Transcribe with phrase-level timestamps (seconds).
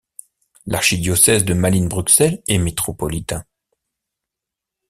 [0.65, 3.45] L'archidiocèse de Malines-Bruxelles est métropolitain.